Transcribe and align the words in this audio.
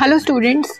Hello 0.00 0.18
students 0.18 0.70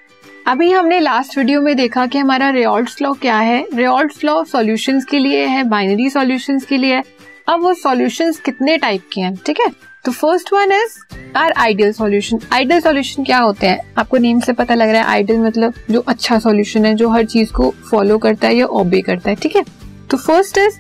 अभी 0.47 0.71
हमने 0.71 0.99
last 1.01 1.37
video 1.39 1.61
में 1.61 1.77
देखा 1.77 2.05
कि 2.07 2.19
हमारा 2.19 2.49
रेऑल्ट्स 2.51 3.01
लॉ 3.03 3.13
क्या 3.13 3.37
है। 3.39 3.65
रेऑल्ट्स 3.75 4.25
लॉ 4.25 4.43
सॉल्यूशंस 4.45 5.05
के 5.05 5.19
लिए 5.19 5.47
है 5.47 5.63
बाइनरी 5.65 6.09
सॉल्यूशंस 6.11 6.65
के 6.65 6.77
लिए 6.77 6.95
है। 6.95 7.03
अब 7.49 7.63
वो 7.63 7.73
सॉल्यूशंस 7.75 8.41
कितने 8.41 8.77
टाइप 8.79 9.09
के 9.13 9.21
हैं, 9.21 9.35
ठीक 9.47 9.61
है? 9.61 9.71
तो 10.05 10.13
first 10.13 10.53
one 10.53 10.73
is 10.73 10.99
are 11.37 11.53
ideal 11.53 11.93
solution 11.93 12.41
ideal 12.53 12.81
solution 12.81 13.25
क्या 13.25 13.39
होते 13.39 13.67
हैं? 13.67 13.81
आपको 13.99 14.17
नेम 14.17 14.41
से 14.41 14.53
पता 14.53 14.75
लग 14.75 14.91
रहा 14.91 15.03
है 15.03 15.09
आइडियल 15.09 15.41
मतलब 15.41 15.75
जो 15.91 16.01
अच्छा 16.01 16.39
सॉल्यूशन 16.39 16.85
है, 16.85 16.95
जो 16.95 17.09
हर 17.09 17.25
चीज़ 17.25 17.53
को 17.53 17.73
फॉलो 17.91 18.19
करता 18.19 18.49
है 18.49 18.57
या 18.57 18.67
ओबे 18.67 19.01
करता 19.01 19.31
है, 19.31 19.37
ठीक 19.37 19.57
है? 19.57 19.65
तो 20.11 20.17
first 20.17 20.59
is 20.59 20.79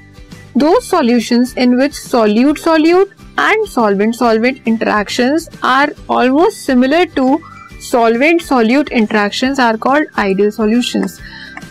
those 0.58 0.78
solutions 0.82 1.58
in 1.58 1.74
which 1.74 1.94
solute 1.94 2.58
solute 2.58 3.14
and 3.40 3.66
solvent 3.66 4.14
solvent 4.14 4.62
interactions 4.68 5.50
are 5.64 5.94
almost 6.10 6.66
similar 6.66 7.04
to 7.16 7.38
solvent 7.90 8.42
solute 8.42 8.88
interaction 8.92 9.54
are 9.60 9.76
called 9.76 10.08
ideal 10.18 10.50
solution 10.50 11.06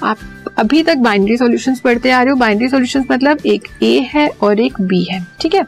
आप 0.04 0.18
अभी 0.60 0.82
तक 0.84 0.98
बाइनरी 0.98 1.38
सॉल्यूशंस 1.38 1.80
पढ़ते 1.80 2.12
आ 2.12 2.22
रहे 2.22 2.32
हो। 2.32 2.36
बाइनरी 2.38 2.70
सॉल्यूशंस 2.70 3.06
मतलब 3.12 3.46
एक 3.46 3.68
ए 3.84 4.00
है 4.10 4.28
और 4.44 4.60
एक 4.60 4.80
बी 4.82 5.04
है, 5.04 5.26
ठीक 5.42 5.56
है? 5.56 5.66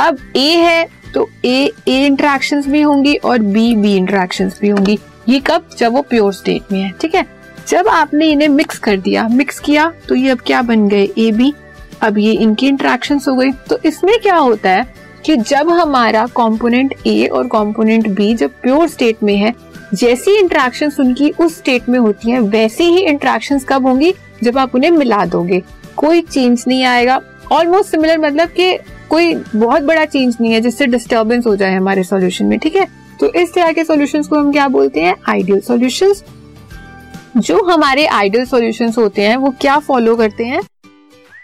अब 0.00 0.18
ए 0.36 0.48
है 0.56 0.86
तो 1.14 1.28
ए 1.44 1.72
ए 1.88 2.04
इंट्रैक्शन 2.06 2.62
भी 2.62 2.82
होंगी 2.82 3.14
और 3.16 3.38
बी 3.38 3.74
बी 3.76 3.94
इंट्रैक्शन 3.96 4.50
भी 4.60 4.68
होंगी। 4.68 4.98
ये 5.28 5.40
कब? 5.46 5.68
जब 5.78 5.92
वो 5.92 6.02
प्योर 6.02 6.32
स्टेट 6.32 6.72
में 6.72 6.80
है, 6.80 6.90
ठीक 7.00 7.14
है? 7.14 7.24
जब 7.68 7.88
आपने 7.88 8.30
इन्हें 8.32 8.48
मिक्स 8.48 8.78
कर 8.78 8.96
दिया 8.98 9.26
मिक्स 9.28 9.58
किया 9.60 9.92
तो 10.08 10.14
ये 10.14 10.30
अब 10.30 10.40
क्या 10.46 10.62
बन 10.62 10.88
गए? 10.88 11.08
ए 11.18 11.30
बी 11.32 11.52
अब 12.02 12.18
ये 12.18 12.32
इनकी 12.34 12.68
इंट्रैक्शन 12.68 13.20
हो 13.28 13.34
गई 13.36 13.50
तो 13.68 13.78
इसमें 13.84 14.18
क्या 14.18 14.36
होता 14.36 14.70
है 14.70 14.94
कि 15.26 15.36
जब 15.36 15.70
हमारा 15.70 16.24
कंपोनेंट 16.36 16.94
ए 17.06 17.26
और 17.26 17.46
कंपोनेंट 17.48 18.08
बी 18.08 18.34
जब 18.34 18.50
प्योर 18.62 18.86
स्टेट 18.88 19.22
में 19.22 19.36
है 19.36 19.52
जैसी 19.94 20.38
इंट्रैक्शन 20.38 20.92
उनकी 21.00 21.30
उस 21.30 21.56
स्टेट 21.58 21.88
में 21.88 21.98
होती 21.98 22.30
हैं, 22.30 22.40
वैसी 22.40 22.84
ही 22.84 22.98
इंट्रैक्शन 22.98 23.58
कब 23.58 23.86
होंगी? 23.86 24.14
जब 24.42 24.58
आप 24.58 24.74
उन्हें 24.74 24.90
मिला 24.90 25.24
दोगे। 25.24 25.62
कोई 25.96 26.20
चेंज 26.20 26.64
नहीं 26.68 26.84
आएगा। 26.84 27.20
ऑलमोस्ट 27.52 27.90
सिमिलर 27.90 28.18
मतलब 28.18 28.48
कि 28.48 28.78
कोई 29.10 29.34
बहुत 29.34 29.82
बड़ा 29.82 30.04
चेंज 30.04 30.36
नहीं 30.40 30.52
है 30.52 30.60
जिससे 30.60 30.86
डिस्टर्बेंस 30.86 31.46
हो 31.46 31.56
जाए 31.56 31.74
हमारे 31.74 32.04
सॉल्यूशन 32.04 32.44
में, 32.44 32.58
ठीक 32.58 32.76
है? 32.76 32.86
तो 33.20 33.32
इस 33.32 33.54
तरह 33.54 33.72
के 33.72 33.84
सॉल्यूशंस 33.84 34.28
को 34.28 34.36
हम 34.36 34.52
क्या 34.52 34.68
बोलते 34.68 35.00
हैं? 35.00 35.16
आइडियल 35.28 35.60
सॉल्यूशंस 35.60 36.24
जो 37.36 37.62
हमारे 37.64 38.06
आइडियल 38.06 38.44
सॉल्यूशंस 38.44 38.98
होते 38.98 39.22
हैं, 39.22 39.36
वो 39.36 39.54
क्या 39.60 39.78
फॉलो 39.78 40.16
करते 40.16 40.44
हैं? 40.44 40.60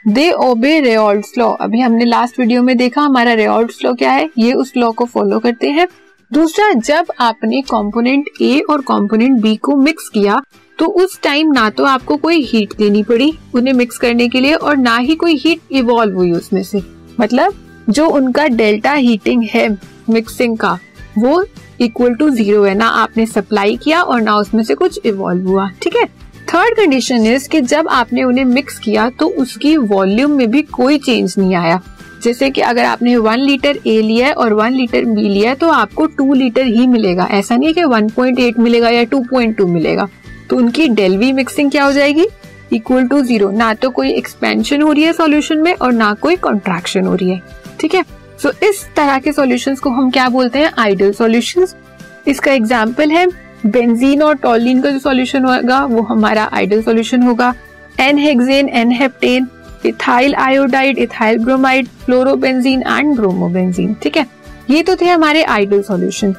दे 0.08 0.30
ओबे 0.30 0.80
रेऑल्ड्स 0.80 1.32
लॉ 1.38 1.50
अभी 1.50 1.80
हमने 1.80 2.04
लास्ट 2.04 2.40
वीडियो 2.40 2.62
में 2.62 2.76
देखा 2.76 3.00
हमारा 3.00 3.32
रेऑल्ड्स 3.32 3.84
लॉ 3.84 3.92
क्या 3.94 4.10
है? 4.10 4.30
ये 4.38 4.52
उस 4.52 4.72
लॉ 4.76 4.90
को 4.90 5.04
फॉलो 5.04 5.38
करते 5.38 5.70
हैं। 5.70 5.88
दूसरा, 6.30 6.72
जब 6.74 7.06
आपने 7.20 7.60
कंपोनेंट 7.62 8.28
ए 8.42 8.58
और 8.70 8.80
कंपोनेंट 8.82 9.40
बी 9.42 9.54
को 9.56 9.74
मिक्स 9.76 10.08
किया 10.08 10.40
तो 10.78 10.86
उस 11.02 11.18
टाइम 11.22 11.52
ना 11.52 11.68
तो 11.70 11.84
आपको 11.84 12.16
कोई 12.16 12.42
हीट 12.44 12.72
देनी 12.78 13.02
पड़ी 13.02 13.32
उन्हें 13.54 13.74
मिक्स 13.74 13.98
करने 13.98 14.28
के 14.28 14.40
लिए 14.40 14.54
और 14.54 14.76
ना 14.76 14.96
ही 14.96 15.14
कोई 15.14 15.36
हीट 15.36 15.60
इवॉल्व 15.72 16.16
हुई 16.16 16.32
उसमें 16.32 16.62
से। 16.62 16.82
मतलब 17.20 17.54
जो 17.88 18.08
उनका 18.08 18.46
डेल्टा 18.48 18.92
हीटिंग 18.92 19.44
है 19.44 19.68
मिक्सिंग 20.10 20.56
का, 20.58 20.78
वो 21.18 21.44
इक्वल 21.80 22.14
टू 22.14 22.28
ज़ीरो 22.30 22.62
है। 22.64 22.74
ना 22.74 22.88
आपने 22.96 23.26
सप्लाई 23.26 23.76
किया 23.76 24.02
और 24.02 24.20
ना 24.20 24.36
उसमें 24.36 24.62
से 24.64 24.74
कुछ 24.74 25.00
इवॉल्व 25.06 25.48
हुआ, 25.48 25.68
ठीक 25.82 25.96
है? 25.96 26.06
थर्ड 26.48 26.76
कंडीशन 26.76 27.26
इज़ 27.26 27.48
कि 27.48 27.60
जब 27.62 27.88
आपने 27.90 28.22
उन्हें 28.24 28.44
मिक्स 28.46 28.78
किया 28.78 29.08
तो 29.10 29.28
उसकी 29.38 29.76
वॉल्यूम 29.76 30.32
में 30.32 30.50
भी 30.50 30.62
कोई 30.64 30.98
चेंज 30.98 31.34
नहीं 31.38 31.54
आया। 31.54 31.80
जैसे 32.26 32.50
कि 32.50 32.60
अगर 32.62 32.84
आपने 32.84 33.16
वन 33.18 33.40
लीटर 33.40 33.78
ए 33.86 34.00
लिया 34.02 34.26
है 34.26 34.32
और 34.34 34.52
वन 34.54 34.72
लीटर 34.72 35.04
बी 35.06 35.22
लिया 35.22 35.50
है 35.50 35.56
तो 35.56 35.68
आपको 35.70 36.06
टू 36.08 36.32
लीटर 36.34 36.66
ही 36.66 36.86
मिलेगा। 36.86 37.28
ऐसा 37.32 37.56
नहीं 37.56 37.68
है 37.68 37.72
कि 37.72 37.84
वन 37.84 38.08
पॉइंट 38.10 38.38
एट 38.40 38.58
मिलेगा 38.58 38.88
या 38.90 39.04
टू 39.04 39.20
पॉइंट 39.30 39.56
टू 39.56 39.66
मिलेगा। 39.66 40.08
तो 40.50 40.56
उनकी 40.56 40.88
डेलवी 40.90 41.32
मिक्सिंग 41.32 41.70
क्या 41.70 41.84
हो 41.84 41.92
जाएगी? 41.92 42.26
इक्वल 42.72 43.06
टू 43.08 43.20
ज़ीरो 43.22 43.50
ना 43.52 43.72
तो 43.74 43.90
कोई 43.90 44.10
एक्सपेंशन 44.10 44.82
हो 44.82 44.92
रही 44.92 45.02
है 45.02 45.12
सॉल्यूशन 45.12 45.58
में 45.58 45.72
और 45.74 45.92
ना 45.92 46.12
कोई 46.14 46.36
कॉन्ट्रैक्शन 46.38 47.06
हो 47.06 47.14
रही 47.14 47.30
है। 47.30 47.40
ठीक 47.80 47.94
है? 47.94 48.02
सो 48.42 48.48
so, 48.48 48.64
इस 48.64 48.86
तरह 48.96 49.18
के 49.18 49.32
सॉल्यूशंस 49.32 49.80
को 49.80 49.90
हम 49.90 50.10
क्या 50.10 50.28
बोलते 50.28 50.58
हैं? 50.58 50.72
आइडियल 50.78 51.12
सॉल्यूशंस 51.14 51.76
इसका 52.28 52.52
एग्ज़ाम्पल 52.52 53.10
है 53.10 53.26
बेंजीन 53.66 54.22
और 54.22 54.34
टॉलिन 54.38 54.80
का 54.82 54.90
जो 54.90 54.98
सॉल्यूशन 54.98 55.44
होगा 55.44 55.84
वो 55.84 56.02
हमारा 56.04 56.48
आइडियल 56.52 56.82
सॉल्यूशन 56.82 57.22
होगा। 57.22 57.54
N 58.00 58.18
hexane 58.18 58.68
N 58.70 58.92
heptane 58.92 59.46
ethyl 59.84 60.34
iodide, 60.34 60.98
ethyl 60.98 61.38
bromide, 61.38 61.88
fluorobenzene 62.04 62.82
and 62.82 63.14
bromobenzene, 63.16 63.94
ठीक 64.02 64.16
है? 64.16 64.26
ये 64.70 64.82
तो 64.82 64.96
थे 64.96 65.06
हमारे 65.06 65.42
आइडल 65.44 65.82
सॉल्यूशन 65.82 66.34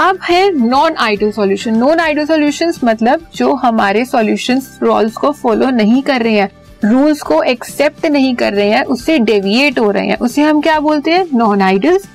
अब 0.00 0.18
है 0.22 0.50
non 0.58 0.94
ideal 0.96 1.30
solution 1.30 1.76
non 1.76 2.00
ideal 2.00 2.24
solution 2.26 2.72
मतलब 2.84 3.26
जो 3.36 3.52
हमारे 3.54 4.04
सॉल्यूशन 4.04 4.60
रूल्स 4.82 5.16
को 5.16 5.30
फॉलो 5.32 5.70
नहीं 5.70 6.02
कर 6.02 6.22
रहे 6.22 6.34
हैं. 6.34 6.50
रूल्स 6.84 7.22
को 7.22 7.42
एक्सेप्ट 7.42 8.06
नहीं 8.06 8.34
कर 8.34 8.52
रहे 8.52 8.70
हैं 8.70 8.82
उससे 8.84 9.18
डेविएट 9.20 9.78
हो 9.78 9.90
रहे 9.90 10.06
हैं. 10.06 10.16
उसे 10.18 10.42
हम 10.42 10.60
क्या 10.60 10.78
बोलते 10.80 11.10
हैं? 11.10 11.26
Non 11.34 11.62
ideals 11.62 12.06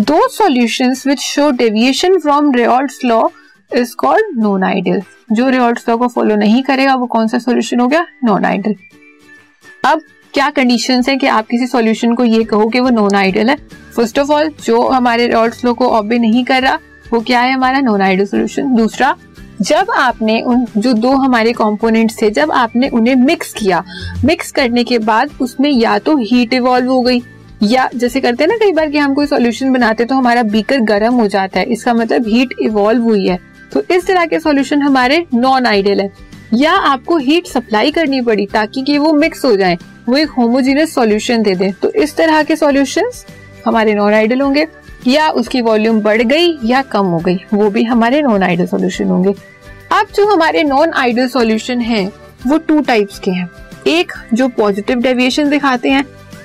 those 0.00 0.26
solutions 0.28 1.06
which 1.06 1.20
show 1.20 1.50
deviation 1.52 2.18
from 2.18 2.52
Raoult's 2.54 2.98
law 3.04 3.22
is 3.70 3.94
called 3.98 4.38
non 4.38 4.64
ideal 4.64 5.00
जो 5.32 5.48
रेऑल्ट्स 5.48 5.88
लॉ 5.88 5.96
को 5.96 6.08
फॉलो 6.08 6.36
नहीं 6.36 6.62
करेगा, 6.62 6.94
वो 6.94 7.06
कौन 7.06 7.28
सा 7.28 7.38
सॉल्यूशन 7.38 7.80
हो 7.80 7.86
गया? 7.88 8.06
नॉन 8.24 8.44
आइडल 8.44 8.74
अब 9.86 10.00
क्या 10.34 10.48
कंडीशन 10.50 11.02
है 11.08 11.16
कि 11.16 11.26
आप 11.28 11.46
किसी 11.46 11.66
सॉल्यूशन 11.66 12.14
को 12.14 12.24
ये 12.24 12.42
कहो 12.44 12.66
कि 12.68 12.80
वो 12.80 12.90
नॉन 12.90 13.14
आइडियल 13.14 13.50
है? 13.50 13.56
फ़र्स्ट 13.96 14.18
ऑफ़ 14.18 14.32
ऑल 14.32 14.50
जो 14.64 14.80
हमारे 14.88 15.26
रॉड 15.28 15.52
फ्लो 15.52 15.74
को 15.74 15.88
ऑबे 15.88 16.18
नहीं 16.18 16.44
कर 16.44 16.62
रहा, 16.62 16.78
वो 17.12 17.20
क्या 17.20 17.40
है 17.40 17.52
हमारा 17.52 17.80
नॉन 17.80 18.02
आइडियल 18.02 18.26
सोल्यूशन 18.26 18.74
दूसरा, 18.76 19.14
जब 19.60 19.90
आपने 19.90 20.40
उन, 20.42 20.66
जो 20.76 20.92
दो 20.92 21.10
हमारे 21.12 21.52
कंपोनेंट्स 21.52 22.20
थे, 22.22 22.30
जब 22.30 22.52
आपने 22.52 22.88
उन्हें 22.88 23.14
मिक्स 23.16 23.52
किया 23.54 23.84
मिक्स 24.24 24.52
करने 24.52 24.84
के 24.84 24.98
बाद 25.00 25.30
उसमें 25.40 25.70
या 25.70 25.98
तो 25.98 26.16
हीट 26.18 26.54
इवॉल्व 26.54 26.90
हो 26.90 27.00
गई, 27.00 27.22
या 27.62 27.88
जैसे 27.94 28.20
करते 28.20 28.44
हैं 28.44 28.48
ना 28.50 28.56
कई 28.56 28.72
बार 28.72 28.90
कि 28.90 28.98
हम 28.98 29.14
कोई 29.14 29.26
सॉल्यूशन 29.26 29.72
बनाते 29.72 30.02
हैं 30.02 30.08
तो 30.08 30.14
हमारा 30.14 30.42
बीकर 30.44 30.80
गर्म 30.84 31.14
हो 31.14 31.26
जाता 31.28 31.60
है, 31.60 31.66
इसका 31.66 31.94
मतलब 31.94 32.26
हीट 32.28 32.54
इवॉल्व 32.62 33.02
हुई 33.02 33.26
है। 33.26 33.38
तो 33.72 33.82
इस 33.90 34.06
तरह 34.06 34.26
के 34.26 34.38
सॉल्यूशन 34.40 34.82
हमारे 34.82 35.24
नॉन 35.34 35.66
आइडियल 35.66 36.00
है। 36.00 36.10
या 36.54 36.72
आपको 36.72 37.16
हीट 37.16 37.46
सप्लाई 37.46 37.90
करनी 37.90 38.20
पड़ी 38.20 38.46
ताकि 38.46 38.82
कि 38.82 38.98
वो 38.98 39.12
मिक्स 39.12 39.44
हो 39.44 39.54
जाए। 39.56 39.78
वो 40.08 40.16
एक 40.16 40.30
होमोजीनियस 40.30 40.94
सॉल्यूशन 40.94 41.42
दे 41.42 41.54
दे। 41.54 41.70
तो 41.72 41.90
इस 41.92 42.16
तरह 42.16 42.42
के 42.42 42.56
सॉल्यूशंस 42.56 43.24
हमारे 43.66 43.94
नॉन 43.94 44.14
आइडल 44.14 44.40
होंगे, 44.40 44.66
या 45.06 45.28
उसकी 45.30 45.60
वॉल्यूम 45.60 46.00
बढ़ 46.00 46.22
गई 46.22 46.56
या 46.64 46.82
कम 46.82 47.06
हो 47.06 47.18
गई, 47.18 47.38
वो 47.54 47.70
भी 47.70 47.82
हमारे 47.84 48.20
नॉन 48.22 48.42
आइडल 48.42 48.66
सॉल्यूशन 48.66 49.04
होंगे। 49.04 49.34
अब 49.92 50.06
जो 50.14 50.26
हमारे 50.26 50.62
नॉन 50.62 50.92
आइडल 50.92 51.28
सॉल्यूशन 51.28 51.80
है, 51.80 52.10
वो 52.46 52.58
टू 52.58 52.80
टाइप्स 52.80 53.18
के 53.18 53.30
हैं। 53.30 53.48
एक 53.86 54.12
जो 54.34 54.48
पॉजिटिव 54.48 55.00
डेविएशन 55.00 55.50
दिखाते 55.50 55.90
हैं, 55.90 56.04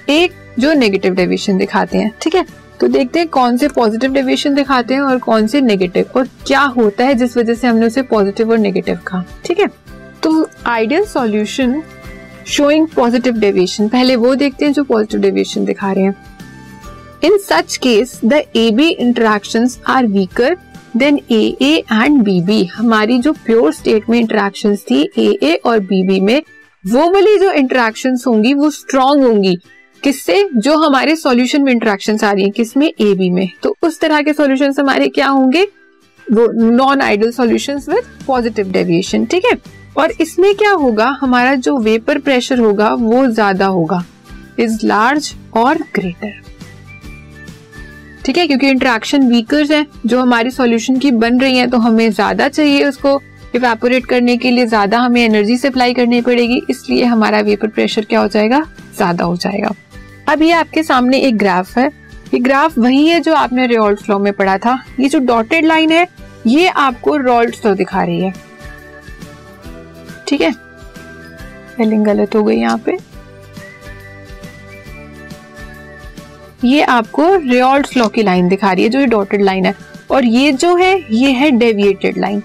एक 0.09 0.33
जो 0.59 0.73
नेगेटिव 0.73 1.13
डेविएशन 1.13 1.57
दिखाते 1.57 1.97
हैं, 1.97 2.11
ठीक 2.21 2.35
है? 2.35 2.45
तो 2.79 2.87
देखते 2.87 3.19
हैं 3.19 3.27
कौन 3.27 3.57
से 3.57 3.67
पॉजिटिव 3.67 4.13
डेविएशन 4.13 4.53
दिखाते 4.53 4.93
हैं 4.93 5.01
और 5.01 5.17
कौन 5.17 5.47
से 5.47 5.61
नेगेटिव 5.61 6.05
और 6.15 6.27
क्या 6.47 6.61
होता 6.61 7.03
है 7.03 7.15
जिस 7.15 7.37
वजह 7.37 7.53
से 7.53 7.67
हमने 7.67 7.85
उसे 7.85 8.01
पॉजिटिव 8.01 8.51
और 8.51 8.57
नेगेटिव 8.57 8.99
कहा, 9.07 9.23
ठीक 9.45 9.59
है? 9.59 9.67
तो 10.23 10.49
ideal 10.65 11.05
solution 11.05 11.81
showing 12.47 12.87
positive 12.87 13.37
deviation 13.39 13.87
पहले 13.87 14.15
वो 14.15 14.33
देखते 14.35 14.65
हैं 14.65 14.73
जो 14.73 14.83
पॉजिटिव 14.83 15.19
डेविएशन 15.21 15.65
दिखा 15.65 15.91
रहे 15.91 16.03
हैं। 16.03 16.15
In 17.23 17.37
such 17.37 17.77
case 17.77 18.19
the 18.25 18.41
A 18.55 18.69
B 18.71 18.89
interaction 18.89 19.67
are 19.87 20.07
weaker 20.07 20.57
than 20.97 21.19
A 21.31 21.41
A 21.61 21.73
and 21.91 22.21
B 22.21 22.39
B 22.41 22.63
हमारी 22.65 23.17
जो 23.19 23.33
प्योर 23.33 23.73
स्टेट 23.73 24.09
में 24.09 24.19
इंटरेक्शन 24.19 24.75
थी 24.75 25.01
ए 25.17 25.27
ए 25.43 25.55
और 25.65 25.79
बी 25.79 26.03
बी 26.07 26.19
में, 26.19 26.41
वो 26.83 27.09
वाली 27.11 27.37
जो 27.37 27.51
इंटरेक्शन 27.51 28.17
होंगी, 28.27 28.53
वो 28.53 28.69
स्ट्रॉन्ग 28.69 29.25
होंगी। 29.25 29.55
किससे? 30.03 30.47
जो 30.55 30.77
हमारे 30.77 31.15
सॉल्यूशन 31.15 31.63
में 31.63 31.71
इंटरेक्शन 31.71 32.17
आ 32.23 32.31
रही 32.31 32.43
है, 32.43 32.49
किसमें? 32.49 32.87
ए 32.87 33.13
बी 33.13 33.29
में। 33.29 33.49
तो 33.63 33.75
उस 33.83 33.99
तरह 33.99 34.21
के 34.21 34.33
सॉल्यूशन 34.33 34.73
हमारे 34.79 35.07
क्या 35.09 35.27
होंगे? 35.27 35.63
वो 36.27 36.47
non 36.71 37.01
ideal 37.01 37.31
solutions 37.31 37.89
with 37.89 38.03
positive 38.27 38.71
deviation 38.71 39.25
ठीक 39.25 39.45
है? 39.45 39.80
और 39.95 40.11
इसमें 40.21 40.53
क्या 40.55 40.71
होगा? 40.73 41.05
हमारा 41.21 41.55
जो 41.55 41.77
वेपर 41.79 42.19
प्रेशर 42.19 42.59
होगा, 42.59 42.93
वो 42.93 43.25
ज़्यादा 43.27 43.65
होगा। 43.67 44.03
इज़ 44.59 44.85
लार्ज 44.85 45.33
और 45.55 45.77
ग्रेटर 45.95 46.39
ठीक 48.25 48.37
है, 48.37 48.45
क्योंकि 48.47 48.69
इंट्रैक्शन 48.69 49.27
वीकर 49.27 49.71
है, 49.71 49.85
जो 50.05 50.19
हमारी 50.21 50.51
सॉल्यूशन 50.51 50.97
की 50.97 51.11
बन 51.13 51.39
रही 51.39 51.57
है 51.57 51.67
तो 51.67 51.77
हमें 51.79 52.09
ज़्यादा 52.11 52.47
चाहिए 52.49 52.83
उसको 52.85 53.19
इवेपोरेट 53.55 54.05
करने 54.05 54.35
के 54.37 54.51
लिए, 54.51 54.65
ज़्यादा 54.67 54.99
हमें 54.99 55.21
एनर्जी 55.21 55.57
सप्लाई 55.57 55.93
करनी 55.93 56.21
पड़ेगी, 56.21 56.61
इसलिए 56.69 57.05
हमारा 57.05 57.39
वेपर 57.41 57.67
प्रेशर 57.69 58.05
क्या 58.05 58.19
हो 58.19 58.27
जाएगा? 58.27 58.61
ज़्यादा 58.97 59.25
हो 59.25 59.35
जाएगा। 59.37 59.73
अब 60.27 60.41
ये 60.41 60.51
आपके 60.53 60.83
सामने 60.83 61.19
एक 61.19 61.37
ग्राफ 61.37 61.77
है। 61.77 61.87
ये 62.33 62.39
ग्राफ 62.39 62.77
वही 62.77 63.05
है 63.07 63.19
जो 63.19 63.33
आपने 63.35 63.65
रियोल्ट 63.67 63.99
फ्लो 63.99 64.19
में 64.19 64.31
पढ़ा 64.33 64.57
था। 64.57 64.77
ये 64.99 65.07
जो 65.09 65.19
डॉटेड 65.21 65.65
लाइन 65.65 65.91
है, 65.91 66.07
ये 66.47 66.67
आपको 66.67 67.15
रोल्ट 67.17 67.55
फ्लो 67.55 67.73
दिखा 67.75 68.03
रही 68.03 68.21
है। 68.21 68.33
ठीक 70.31 70.41
है? 70.41 70.51
स्पेलिंग 70.51 72.05
गलत 72.05 72.35
हो 72.35 72.43
गई 72.43 72.55
यहाँ 72.57 72.77
पे। 72.85 72.97
ये 76.63 76.81
आपको 76.83 77.23
रियोल्ट 77.35 77.97
लॉ 77.97 78.07
की 78.07 78.23
लाइन 78.23 78.47
दिखा 78.49 78.71
रही 78.71 78.83
है, 78.83 78.89
जो 78.89 78.99
ये 78.99 79.05
डॉटेड 79.07 79.41
लाइन 79.41 79.65
है। 79.65 79.73
और 80.11 80.25
ये 80.25 80.51
जो 80.53 80.75
है, 80.75 80.95
ये 81.11 81.31
है 81.31 81.49
डेविएटेड 81.51 82.17
लाइन 82.17 82.41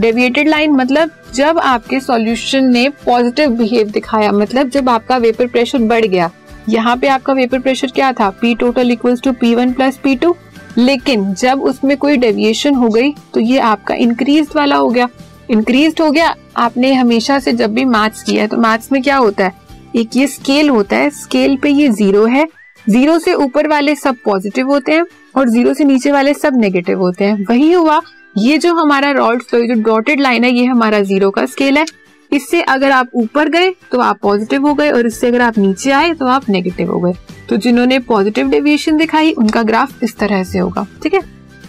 डेविएटेड 0.00 0.48
लाइन 0.48 0.72
मतलब 0.72 1.10
जब 1.34 1.58
आपके 1.58 2.00
सॉल्यूशन 2.00 2.64
ने 2.64 2.88
पॉजिटिव 3.04 3.50
बिहेव 3.50 3.90
दिखाया 3.90 4.30
मतलब 4.32 4.68
जब 4.70 4.88
आपका 4.88 5.16
वेपर 5.18 5.46
प्रेशर 5.46 5.78
बढ़ 5.84 6.04
गया। 6.06 6.30
यहाँ 6.68 6.96
पे 6.96 7.08
आपका 7.08 7.32
वेपर 7.32 7.60
प्रेशर 7.60 7.90
क्या 7.90 8.12
था? 8.12 8.30
P 8.32 8.54
total 8.54 8.90
equals 8.90 9.22
to 9.22 9.32
P 9.32 9.54
one 9.54 9.72
plus 9.72 9.96
P 9.96 10.16
two 10.16 10.34
लेकिन 10.78 11.32
जब 11.34 11.62
उसमें 11.62 11.96
कोई 11.96 12.16
डेविएशन 12.16 12.74
हो 12.74 12.88
गई 12.88 13.12
तो 13.34 13.40
ये 13.40 13.58
आपका 13.60 13.94
इंक्रीज 13.96 14.48
वाला 14.56 14.76
हो 14.76 14.88
गया। 14.88 15.08
इंक्रीज 15.50 15.94
हो 16.00 16.10
गया, 16.10 16.34
आपने 16.56 16.92
हमेशा 16.94 17.38
से 17.38 17.52
जब 17.52 17.74
भी 17.74 17.84
मैथ्स 17.86 18.22
किया 18.22 18.42
है 18.42 18.48
तो 18.48 18.56
मैथ्स 18.58 18.92
में 18.92 19.02
क्या 19.02 19.16
होता 19.16 19.44
है? 19.44 19.52
एक 19.96 20.16
ये 20.16 20.26
स्केल 20.26 20.68
होता 20.70 20.96
है 20.96 21.10
स्केल 21.12 21.56
पे 21.56 21.70
ये 21.70 21.88
ज़ीरो 21.90 22.24
है। 22.26 22.46
ज़ीरो 22.86 23.18
से 23.18 23.32
ऊपर 23.34 23.68
वाले 23.68 23.94
सब 23.94 24.16
पॉजिटिव 24.24 24.68
होते 24.68 24.92
हैं 24.92 25.04
और 25.36 25.48
ज़ीरो 25.48 25.74
से 25.74 25.84
नीचे 25.84 26.12
वाले 26.12 26.34
सब 26.34 26.56
नेगेटिव 26.56 27.00
होते 27.00 27.24
हैं। 27.24 27.44
वही 27.48 27.72
हुआ, 27.72 28.00
ये 28.36 28.58
जो 28.58 28.74
हमारा 28.74 29.10
रॉड 29.12 29.42
फ्लो 29.42 29.60
जो 29.66 29.80
डॉटेड 29.82 30.20
लाइन 30.20 30.44
है, 30.44 30.52
ये 30.52 30.64
हमारा 30.64 31.00
ज़ीरो 31.02 31.30
का 31.30 31.46
स्केल 31.46 31.78
है। 31.78 31.84
इससे 32.30 32.60
अगर 32.62 32.90
आप 32.90 33.10
ऊपर 33.14 33.48
गए 33.48 33.70
तो 33.92 34.00
आप 34.00 34.18
पॉजिटिव 34.22 34.66
हो 34.66 34.74
गए 34.74 34.90
और 34.90 35.06
इससे 35.06 35.28
अगर 35.28 35.40
आप 35.42 35.58
नीचे 35.58 35.90
आए 35.90 36.12
तो 36.14 36.26
आप 36.26 36.48
नेगेटिव 36.48 36.92
हो 36.92 37.00
गए। 37.00 37.12
तो 37.48 37.56
जिन्होंने 37.56 37.98
पॉजिटिव 38.00 38.48
डेविएशन 38.48 38.96
दिखाई, 38.96 39.32
उनका 39.32 39.62
ग्राफ 39.62 40.02
इस 40.04 40.16
तरह 40.18 40.44
से 40.44 40.58
होगा, 40.58 40.86
ठीक 41.02 41.14
है? 41.14 41.20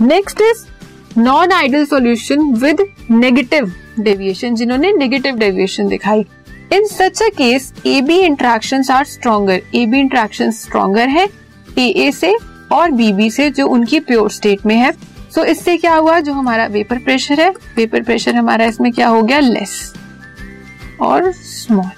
Next 0.02 0.42
is 0.42 0.66
non 1.18 1.52
ideal 1.52 1.86
solution 1.86 2.42
with 2.56 2.82
negative 3.12 3.72
deviation 4.00 4.56
जिन्होंने 4.56 4.92
नेगेटिव 4.92 5.36
डेविएशन 5.36 5.88
दिखाई। 5.88 6.26
In 6.74 6.86
such 6.88 7.22
a 7.22 7.28
case 7.28 7.74
A 7.86 8.02
B 8.02 8.18
interaction 8.18 8.84
are 8.92 9.06
stronger 9.06 9.62
A 9.76 9.86
B 9.86 10.00
interaction 10.00 10.52
stronger 10.52 11.10
है 11.10 11.28
ए 11.80 11.88
ए 11.98 12.12
से 12.12 12.34
और 12.72 12.92
बी 12.92 13.12
बी 13.14 13.30
से 13.32 13.50
जो 13.50 13.68
उनकी 13.68 14.00
प्योर 14.00 14.30
स्टेट 14.32 14.66
में 14.66 14.76
है। 14.76 14.92
सो 14.92 15.42
so, 15.42 15.48
इससे 15.48 15.78
क्या 15.78 15.96
हुआ? 15.96 16.20
जो 16.20 16.34
हमारा 16.34 16.66
वेपर 16.66 16.98
प्रेशर 16.98 17.42
है 17.42 17.50
वेपर 17.78 18.04
प्रेशर 18.04 18.36
हमारा 18.36 18.66
इसमें 18.66 18.92
क्या 18.92 19.08
हो 19.08 19.22
गया? 19.22 19.40
लेस 19.40 19.94
और 21.02 21.32
स्मॉल 21.32 21.90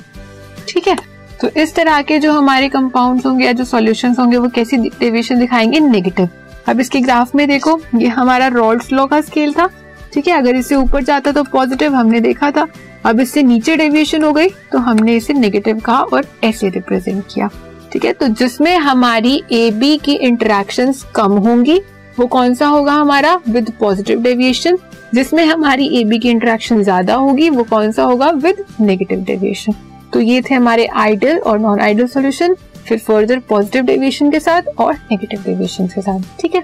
ठीक 0.68 0.88
है? 0.88 0.98
तो 1.42 1.50
इस 1.62 1.76
तरह 1.76 2.02
के 2.02 2.20
जो 2.20 2.32
हमारे 2.34 2.70
कंपाउंड्स 2.70 3.26
होंगे 3.26 3.46
या 3.46 3.52
जो 3.52 3.64
सॉल्यूशंस 3.64 4.20
होंगे 4.20 4.38
वो 4.38 4.50
कैसी 4.50 4.78
डेविएशन 4.78 5.40
दिखाएँगे? 5.40 5.80
नेगेटिव 5.80 6.30
अब 6.66 6.80
इसके 6.80 7.00
ग्राफ 7.02 7.36
में 7.36 7.48
देखो, 7.48 7.80
ये 7.96 8.08
हमारा 8.10 8.48
रॉल्स 8.50 8.92
लॉ 8.94 9.06
का 9.06 9.20
स्केल 9.22 9.54
था, 9.54 9.70
ठीक 10.14 10.28
है? 10.28 10.34
अगर 10.34 10.56
इससे 10.56 10.76
ऊपर 10.76 11.04
जाता 11.04 11.32
तो 11.32 11.44
पॉजिटिव 11.44 11.96
हमने 11.96 12.20
देखा 12.22 12.52
था। 12.52 12.68
अब 13.06 13.20
इससे 13.20 13.44
नीचे 13.44 13.76
डेविएशन 13.78 14.24
हो 14.24 14.32
गई 14.34 14.50
तो 14.72 14.80
हमने 14.80 15.16
इसे 15.16 15.34
नेगेटिव 15.34 15.80
कहा 15.80 16.02
और 16.04 16.26
ऐसे 16.44 16.70
रिप्रेजेंट 16.70 17.24
किया, 17.34 17.50
ठीक 17.92 18.06
है? 18.06 18.14
तो 18.14 18.28
जिसमें 18.30 18.76
हमारी 18.78 19.42
ए 19.52 19.70
बी 19.72 19.98
की 19.98 20.14
इंटरेक्शन 20.18 20.94
कम 21.16 21.38
होंगी, 21.38 21.80
वो 22.20 22.28
कौन 22.28 22.54
सा 22.54 22.68
होगा 22.68 22.94
हमारा? 22.94 23.40
विद 23.48 23.72
पॉजिटिव 23.80 24.22
डेविएशन 24.22 24.78
जिसमें 25.14 25.44
हमारी 25.46 25.88
ए 25.92 26.04
बी 26.04 26.20
की 26.20 26.30
इंटरेक्शन 26.30 26.84
ज़्यादा 26.84 27.16
होगी, 27.16 27.50
वो 27.50 27.64
कौन 27.64 27.92
सा 27.92 28.04
होगा? 28.04 28.30
विद 28.32 28.64
नेगेटिव 28.82 29.24
डेविएशन 29.24 29.74
तो 30.14 30.20
ये 30.20 30.42
थे 30.42 30.54
हमारे 30.56 30.86
आइडल 30.88 31.38
और 31.40 31.60
नॉन 31.60 31.80
आइडल 31.80 32.08
सोल्यूशन 32.08 32.56
फिर 32.88 33.00
फर्दर 33.00 33.40
पॉजिटिव 33.40 33.86
डेविएशन 33.86 34.32
के 34.32 34.40
साथ 34.40 34.62
और 34.80 34.94
नेगेटिव 34.94 35.44
डेविएशन 35.44 35.88
के 35.88 36.02
साथ, 36.02 36.22
ठीक 36.42 36.56
है 36.56 36.64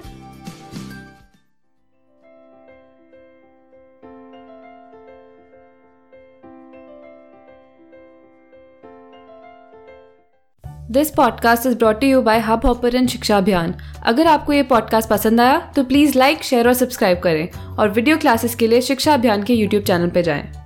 this 10.90 11.10
podcast 11.10 11.66
is 11.66 11.76
brought 11.76 12.04
you 12.04 12.22
by 12.22 12.38
Hub 12.38 12.66
Hopper 12.66 12.94
and 12.96 13.08
Shiksha 13.08 13.36
Abhiyan 13.38 13.74
अगर 14.02 14.26
आपको 14.26 14.52
ये 14.52 14.62
पॉडकास्ट 14.62 15.08
पसंद 15.08 15.40
आया 15.40 15.58
तो 15.76 15.84
प्लीज़ 15.84 16.18
लाइक 16.18 16.42
शेयर 16.42 16.68
और 16.68 16.74
सब्सक्राइब 16.74 17.18
करें 17.18 17.48
और 17.76 17.88
वीडियो 17.88 18.16
क्लासेस 18.16 18.54
के 18.54 18.66
लिए 18.66 18.80
शिक्षा 18.80 19.14
अभियान 19.14 19.42
के 19.42 19.54
यूट्यूब 19.54 19.82
चैनल 19.82 20.10
पर 20.10 20.22
जाएँ। 20.22 20.59